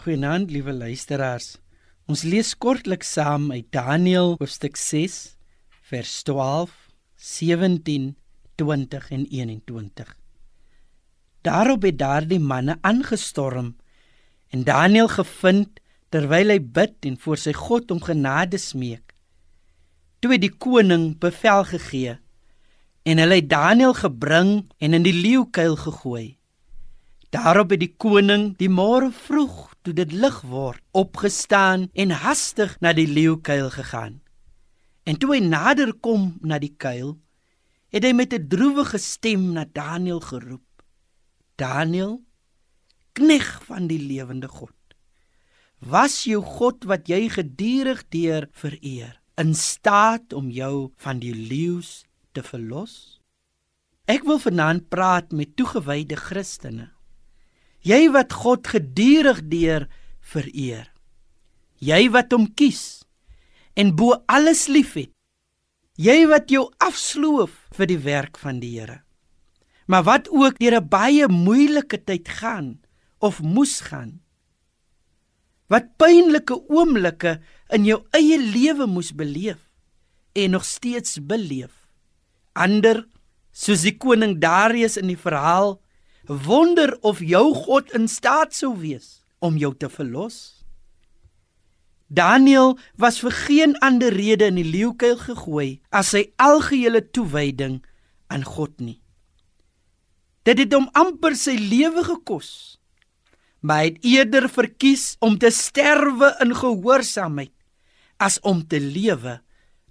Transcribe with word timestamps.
Goeienaand, 0.00 0.48
liewe 0.48 0.72
luisteraars. 0.72 1.58
Ons 2.08 2.22
lees 2.24 2.54
kortliks 2.56 3.10
saam 3.18 3.50
uit 3.52 3.66
Daniël 3.68 4.30
hoofstuk 4.38 4.78
6 4.80 5.16
vers 5.90 6.12
12, 6.24 6.72
17, 7.20 8.06
20 8.56 9.10
en 9.18 9.26
21. 9.28 10.14
Daarop 11.44 11.84
het 11.84 11.98
daardie 12.00 12.40
manne 12.40 12.78
aangestorm 12.80 13.74
en 14.48 14.64
Daniël 14.64 15.12
gevind 15.12 15.84
terwyl 16.08 16.54
hy 16.54 16.58
bid 16.64 16.96
en 17.12 17.20
voor 17.20 17.44
sy 17.44 17.52
God 17.60 17.92
om 17.92 18.00
genade 18.00 18.56
smeek. 18.56 19.12
Toe 20.24 20.32
het 20.32 20.46
die 20.48 20.54
koning 20.56 21.10
bevel 21.20 21.68
gegee 21.74 22.16
en 23.04 23.20
hulle 23.20 23.42
het 23.42 23.52
Daniël 23.52 23.98
gebring 24.00 24.62
en 24.80 24.96
in 24.96 25.04
die 25.04 25.18
leeukuil 25.20 25.76
gegooi. 25.76 26.39
Daarop 27.30 27.70
het 27.70 27.78
die 27.78 27.92
koning 27.94 28.56
die 28.58 28.68
môre 28.68 29.12
vroeg 29.14 29.68
toe 29.86 29.92
dit 29.94 30.10
lig 30.12 30.40
word, 30.50 30.82
opgestaan 30.90 31.86
en 31.94 32.10
hastig 32.24 32.74
na 32.82 32.90
die 32.92 33.06
leeukuil 33.06 33.70
gegaan. 33.70 34.18
En 35.06 35.14
toe 35.14 35.36
hy 35.36 35.40
nader 35.44 35.94
kom 36.02 36.40
na 36.42 36.58
die 36.58 36.74
kuil, 36.74 37.14
het 37.94 38.02
hy 38.02 38.12
met 38.18 38.34
'n 38.34 38.48
droewige 38.50 38.98
stem 38.98 39.52
na 39.54 39.64
Daniël 39.64 40.20
geroep. 40.20 40.82
Daniël, 41.54 42.18
knegg 43.14 43.62
van 43.62 43.86
die 43.86 44.02
lewende 44.02 44.48
God, 44.48 44.74
was 45.78 46.24
jou 46.24 46.42
God 46.42 46.84
wat 46.84 47.06
jy 47.06 47.28
gedurig 47.28 48.02
deur 48.10 48.48
vereer, 48.50 49.20
in 49.36 49.54
staat 49.54 50.32
om 50.32 50.50
jou 50.50 50.92
van 50.96 51.18
die 51.18 51.34
leeu's 51.34 52.04
te 52.32 52.42
verlos? 52.42 53.20
Ek 54.06 54.24
wil 54.24 54.38
vanaand 54.38 54.88
praat 54.88 55.32
met 55.32 55.56
toegewyde 55.56 56.16
Christene 56.16 56.90
Jy 57.80 58.10
wat 58.12 58.32
God 58.36 58.66
gedurig 58.68 59.40
deur 59.48 59.86
vereer. 60.20 60.90
Jy 61.80 62.10
wat 62.12 62.32
hom 62.36 62.50
kies 62.52 63.06
en 63.78 63.94
bo 63.96 64.18
alles 64.28 64.66
liefhet. 64.68 65.12
Jy 66.00 66.26
wat 66.28 66.52
jou 66.52 66.66
afsloof 66.80 67.52
vir 67.76 67.88
die 67.88 68.00
werk 68.04 68.36
van 68.40 68.60
die 68.60 68.72
Here. 68.78 69.00
Maar 69.88 70.04
wat 70.04 70.28
ook 70.28 70.58
deur 70.60 70.80
'n 70.80 70.88
baie 70.88 71.28
moeilike 71.28 72.04
tyd 72.04 72.28
gaan 72.28 72.80
of 73.18 73.42
moes 73.42 73.80
gaan. 73.80 74.20
Wat 75.68 75.96
pynlike 75.96 76.54
oomblikke 76.68 77.40
in 77.70 77.84
jou 77.84 78.04
eie 78.12 78.38
lewe 78.38 78.86
moes 78.86 79.12
beleef 79.12 79.58
en 80.32 80.50
nog 80.50 80.64
steeds 80.64 81.18
beleef. 81.26 81.88
Ander 82.52 83.06
soos 83.52 83.82
die 83.82 83.96
koning 83.96 84.40
Darius 84.40 84.96
in 84.96 85.06
die 85.06 85.18
verhaal 85.18 85.79
wonder 86.30 86.94
of 87.02 87.18
jou 87.18 87.54
God 87.54 87.90
in 87.96 88.06
staat 88.08 88.54
sou 88.54 88.76
wees 88.78 89.20
om 89.42 89.56
jou 89.58 89.72
te 89.74 89.88
verlos. 89.90 90.62
Daniël 92.06 92.76
was 92.98 93.20
vir 93.22 93.34
geen 93.34 93.76
ander 93.86 94.14
rede 94.14 94.46
in 94.50 94.58
die 94.58 94.66
leeukuil 94.66 95.16
gegooi 95.18 95.68
as 95.94 96.12
sy 96.14 96.28
algehele 96.38 97.02
toewyding 97.02 97.80
aan 98.30 98.46
God 98.46 98.74
nie. 98.82 99.00
Dit 100.46 100.62
het 100.62 100.74
hom 100.74 100.88
amper 100.98 101.36
sy 101.38 101.56
lewe 101.58 102.04
gekos. 102.06 102.78
Maar 103.60 103.82
hy 103.82 103.88
het 103.90 104.06
eerder 104.08 104.46
verkies 104.48 105.16
om 105.20 105.36
te 105.38 105.50
sterwe 105.52 106.30
in 106.40 106.54
gehoorsaamheid 106.56 107.52
as 108.22 108.38
om 108.46 108.62
te 108.66 108.80
lewe 108.80 109.40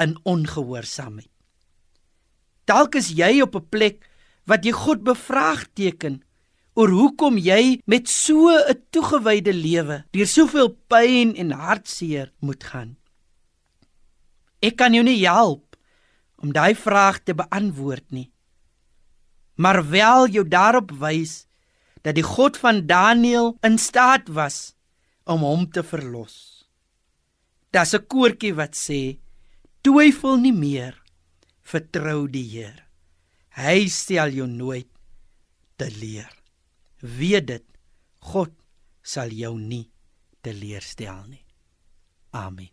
in 0.00 0.14
ongehoorsaamheid. 0.24 1.28
Dalk 2.70 2.94
is 2.96 3.10
jy 3.18 3.40
op 3.42 3.56
'n 3.56 3.68
plek 3.68 4.09
wat 4.50 4.66
jy 4.66 4.74
God 4.74 5.04
bevraagteken 5.06 6.18
oor 6.78 6.90
hoekom 6.90 7.38
jy 7.38 7.80
met 7.86 8.08
so 8.08 8.50
'n 8.50 8.78
toegewyde 8.90 9.54
lewe 9.54 10.04
deur 10.10 10.26
soveel 10.26 10.70
pyn 10.90 11.34
en 11.36 11.50
hartseer 11.50 12.32
moet 12.40 12.64
gaan. 12.64 12.96
Ek 14.62 14.76
kan 14.76 14.94
jou 14.94 15.04
nie 15.04 15.22
help 15.24 15.76
om 16.42 16.52
daai 16.52 16.74
vraag 16.74 17.22
te 17.24 17.34
beantwoord 17.34 18.10
nie. 18.10 18.32
Maar 19.56 19.88
wel 19.90 20.28
jou 20.28 20.44
daarop 20.48 20.90
wys 20.90 21.46
dat 22.02 22.14
die 22.14 22.24
God 22.24 22.56
van 22.56 22.86
Daniël 22.86 23.56
in 23.62 23.78
staat 23.78 24.28
was 24.28 24.74
om 25.24 25.40
hom 25.40 25.70
te 25.70 25.82
verlos. 25.82 26.66
Daar's 27.70 27.94
'n 27.94 28.06
koortjie 28.06 28.54
wat 28.54 28.74
sê: 28.74 29.18
"Twyfel 29.82 30.36
nie 30.36 30.52
meer, 30.52 30.94
vertrou 31.62 32.28
die 32.28 32.48
Here." 32.48 32.89
Hy 33.58 33.88
stel 33.90 34.34
jou 34.34 34.46
nooit 34.46 34.88
te 35.76 35.88
leer. 35.90 36.30
Weet 37.00 37.46
dit, 37.50 37.64
God 38.30 38.52
sal 39.02 39.32
jou 39.34 39.56
nie 39.58 39.86
teleurstel 40.44 41.24
nie. 41.30 41.44
Amen. 42.36 42.70